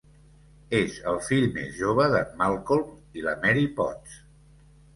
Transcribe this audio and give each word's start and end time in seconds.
És 0.77 0.95
el 1.11 1.19
fill 1.25 1.45
més 1.59 1.75
jove 1.83 2.09
d'en 2.15 2.33
Malcolm 2.41 3.21
i 3.21 3.27
la 3.29 3.39
Mary 3.47 3.69
Potts. 3.79 4.21